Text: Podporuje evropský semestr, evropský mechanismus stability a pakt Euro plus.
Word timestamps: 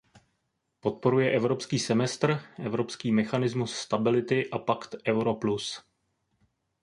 Podporuje 0.79 1.31
evropský 1.31 1.79
semestr, 1.79 2.39
evropský 2.63 3.11
mechanismus 3.11 3.73
stability 3.75 4.49
a 4.49 4.57
pakt 4.59 4.95
Euro 5.07 5.35
plus. 5.35 5.83